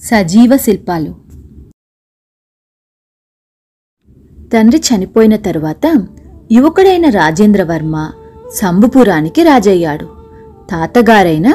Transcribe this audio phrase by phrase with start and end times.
[0.00, 1.12] సజీవ శిల్పాలు.
[4.52, 6.06] తండ్రి చనిపోయిన తరువాత
[6.52, 8.10] యువకుడైన రాజేంద్రవర్మ
[8.54, 10.06] సంబుపురానికి రాజయ్యాడు.
[10.70, 11.48] తాతగారైన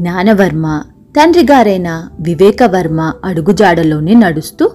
[0.00, 0.84] జ్ఞానవర్మ
[1.16, 4.66] తండ్రిగారైన వివేకవర్మ అడుగుజాడలోనే నడుస్తూ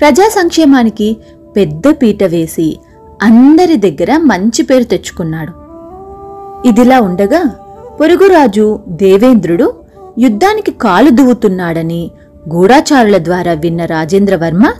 [0.00, 1.16] ప్రజా సంక్షేమానికి
[1.56, 2.68] పెద్ద పీట వేసి
[3.22, 5.54] అందరి దగ్గర మంచి పేరు తెచ్చుకున్నాడు.
[6.68, 7.42] ఇదిలా ఉండగా
[8.00, 9.68] పొరుగురాజు దేవేంద్రుడు
[10.18, 12.02] యుద్ధానికి కాలు దువ్వుతున్నాడని
[12.48, 14.72] గూఢాచారుల ద్వారా విన్న రాజేంద్రవర్మ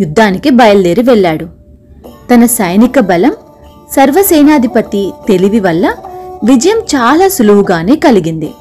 [0.00, 1.44] యుద్ధానికి బయలుదేరి వెళ్ళాడు.
[2.34, 3.32] తన సైనిక బలం
[3.92, 5.94] సర్వసేనాధిపతి తెలివి వల్ల
[6.44, 8.54] విజయం చాలా సులువుగానే కలిగింది.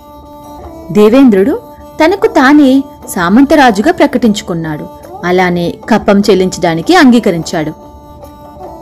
[0.92, 1.62] దేవేంద్రుడు
[2.06, 4.88] తనకు తానే సామంతరాజుగా ప్రకటించుకున్నాడు.
[5.26, 7.72] అలానే కప్పం చెల్లించడానికి అంగీకరించాడు.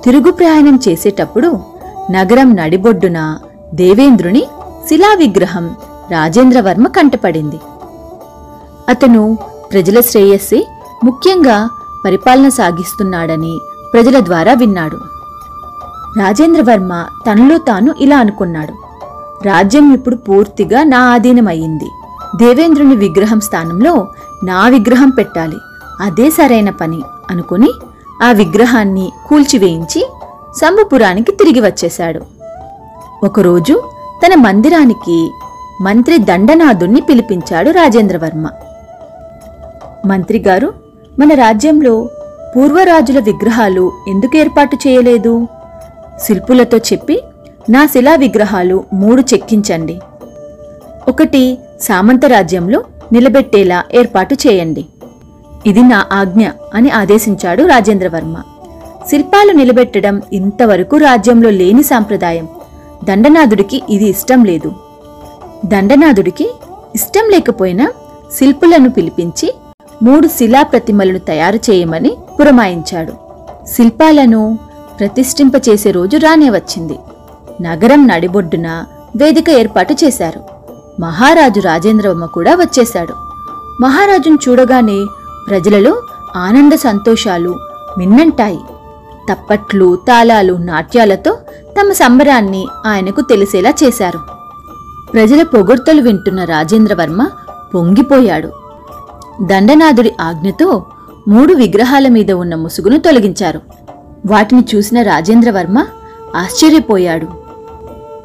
[0.06, 1.60] తిరుగు ప్రయాణం చేసేటప్పుడు
[2.12, 3.38] నగరం నడిబొడ్డున
[3.74, 4.48] దేవేంద్రుని
[4.90, 5.76] శిలా విగ్రహం
[6.12, 7.56] రాజేంద్రవర్మ కంటపడింది.
[8.90, 9.38] అతను
[9.74, 10.68] ప్రజల శ్రేయస్సే
[11.04, 11.70] ముఖ్యంగా
[12.06, 13.60] పరిపాలన సాగిస్తున్నాడని
[13.94, 14.98] ప్రజల ద్వారా విన్నాడు.
[16.20, 18.74] రాజేంద్రవర్మ తనలో తాను ఇలా అనుకున్నాడు.
[19.48, 21.90] రాజ్యం ఇప్పుడు పూర్తిగా నా ఆధీనమయ్యింది.
[22.36, 24.08] దేవేంద్రుని విగ్రహం స్థానంలో
[24.44, 25.58] నా విగ్రహం పెట్టాలి.
[26.02, 27.70] అదే సరైన పని అనుకుని
[28.24, 30.10] ఆ విగ్రహాన్ని కూల్చివేయించి
[30.62, 32.22] సంబపురానికి తిరిగి వచ్చేశాడు.
[33.26, 33.84] ఒకరోజు
[34.26, 35.32] తన మందిరానికి
[35.82, 38.50] మంత్రి దండనాథుణ్ణి పిలిపించాడు రాజేంద్రవర్మ
[40.06, 40.74] మంత్రిగారు
[41.20, 42.10] మన రాజ్యంలో
[42.56, 45.48] పూర్వరాజుల విగ్రహాలు ఎందుకు ఏర్పాటు చేయలేదు?
[46.20, 47.24] శిల్పులతో చెప్పి
[47.70, 50.00] నా శిలా విగ్రహాలు మూడు చెక్కించండి.
[51.08, 54.86] ఒకటి సామంత రాజ్యంలో నిలబెట్టేలా ఏర్పాటు చేయండి.
[55.66, 58.42] ఇది నా ఆజ్ఞ అని ఆదేశించాడు రాజేంద్రవర్మ.
[59.10, 62.48] శిల్పాలు నిలబెట్టడం ఇంతవరకు రాజ్యంలో లేని సాంప్రదాయం.
[63.04, 64.74] దండనాథుడికి ఇది ఇష్టం లేదు.
[65.66, 66.52] దండనాథుడికి
[66.96, 67.92] ఇష్టం లేకపోయినా
[68.34, 69.54] శిల్పులను పిలిపించి
[70.04, 73.14] మూడు శిలా ప్రతిమలను తయారు చేయమని పురమాయించాడు.
[73.66, 74.58] శిల్పాలను
[75.00, 77.00] ప్రతిష్ఠింపచేసే రోజు రానే వచ్చింది.
[77.62, 78.86] నగరం నడిబొడ్డున
[79.18, 80.44] వేదిక ఏర్పాటు చేశారు.
[81.02, 83.14] మహారాజు రాజేంద్రవర్మ కూడా వచ్చేశాడు.
[83.82, 85.06] మహారాజును చూడగానే
[85.50, 86.02] ప్రజలలో
[86.36, 87.56] ఆనంద సంతోషాలు
[87.98, 88.60] మిన్నంటాయి.
[89.32, 91.38] తప్పట్లు తాళాలు నాట్యాలతో
[91.82, 94.20] తమ సంబరాన్ని ఆయనకు తెలిసేలా చేశారు.
[95.14, 97.28] ప్రజల పొగడ్తలు వింటున్న రాజేంద్రవర్మ
[97.76, 98.63] పొంగిపోయాడు.
[99.42, 100.86] దండనాథుడి ఆజ్ఞతో
[101.28, 103.62] మూడు విగ్రహాల మీద ఉన్న ముసుగును తొలగించారు.
[104.26, 105.86] వాటిని చూసిన రాజేంద్రవర్మ
[106.36, 107.28] ఆశ్చర్యపోయాడు.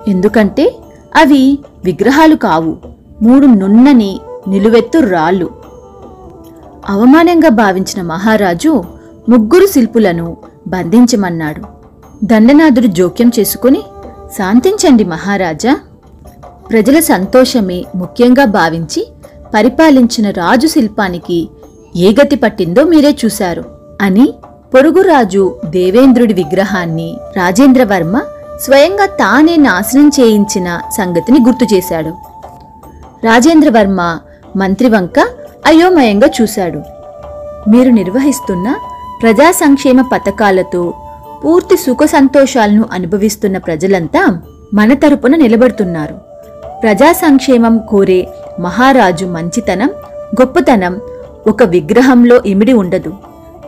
[0.09, 0.77] ఎందుకంటే
[1.17, 2.77] అవి విగ్రహాలు కావు
[3.23, 5.51] మూడు నున్నని నిలువెత్తు రాళ్ళు.
[6.89, 8.85] అవమానంగా భావించిన మహారాజు
[9.29, 10.37] ముగ్గురు శిల్పులను
[10.69, 11.63] బంధించమన్నాడు.
[12.25, 13.83] దండనాథుడు జోక్యం చేసుకుని
[14.39, 15.77] శాంతించండి మహారాజా.
[16.71, 19.09] ప్రజల సంతోషమే ముఖ్యంగా భావించి
[19.55, 21.49] పరిపాలించిన రాజు శిల్పానికి
[21.97, 23.65] ఏ గతి పట్టిందో మీరే చూశారు
[24.01, 24.35] అని
[24.75, 28.23] పొరుగురాజు దేవేంద్రుడి విగ్రహాన్ని రాజేంద్రవర్మ
[28.61, 32.13] స్వయంగా తానే నాశనం చేయించిన సంగతిని గుర్తు చేశాడు.
[33.25, 34.19] రాజేంద్రవర్మ
[34.57, 35.19] మంత్రివంక
[35.67, 36.81] అయోమయంగా చూశాడు.
[37.71, 38.75] మీరు నిర్వహిస్తున్న
[39.23, 40.95] ప్రజా సంక్షేమ పథకాలతో
[41.45, 44.23] పూర్తి సుఖ సంతోషాలను అనుభవిస్తున్న ప్రజలంతా
[44.75, 46.15] మన తరపున నిలబడుతున్నారు.
[46.83, 48.29] ప్రజా సంక్షేమం కోరే
[48.59, 49.91] మహారాజు మంచితనం
[50.41, 51.01] గొప్పతనం
[51.49, 53.13] ఒక విగ్రహంలో ఇమిడి ఉండదు.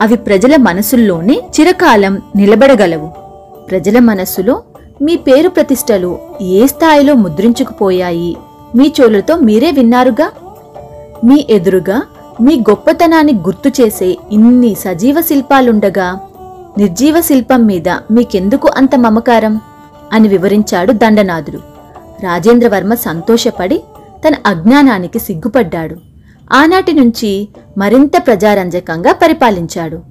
[0.03, 3.07] అవి ప్రజల మనసుల్లోనే చిరకాలం నిలబడగలవు.
[3.71, 4.63] ప్రజల మనస్సులో
[5.03, 8.37] మీ పేరు ప్రతిష్టలు ఏ స్థాయిలో ముద్రించుకుపోయాయి?
[8.77, 10.33] మీ చోలుతో మీరే విన్నారుగా?
[11.25, 12.03] మీ ఎదురుగా
[12.41, 16.19] మీ గొప్పతనాన్ని గుర్తు చేసే ఇన్ని సజీవ శిల్పాలుండగా
[16.79, 19.61] నిర్జీవ శిల్పం మీద మీకెందుకు అంత మమకారం?
[20.13, 21.59] అని వివరించాడు దండనాథుడు.
[22.23, 23.83] రాజేంద్రవర్మ సంతోషపడి
[24.29, 25.97] తన అజ్ఞానానికి సిగ్గుపడ్డాడు.
[26.53, 27.49] ఆనాటి నుంచి
[27.79, 30.01] మరింత ప్రజారంజకంగా పరిపాలించాడు.